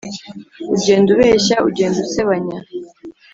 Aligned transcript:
Ugenda 0.75 1.07
ubeshya 1.15 1.55
ugenda 1.69 1.97
usebanya 2.05 2.57